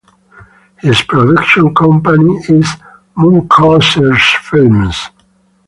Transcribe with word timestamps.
His 0.79 1.03
production 1.03 1.75
company 1.75 2.33
is 2.49 2.65
Mooncusser 3.15 4.17
Films. 4.49 4.95